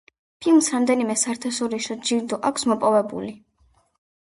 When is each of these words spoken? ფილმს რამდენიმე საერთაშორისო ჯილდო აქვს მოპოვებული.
ფილმს 0.45 0.69
რამდენიმე 0.75 1.17
საერთაშორისო 1.25 1.99
ჯილდო 2.09 2.41
აქვს 2.51 2.69
მოპოვებული. 2.73 3.33